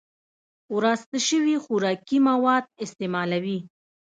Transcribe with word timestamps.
وراسته 0.75 1.17
شوي 1.27 1.55
خوراکي 1.63 2.17
مواد 2.27 2.63
استعمالوي 2.85 3.57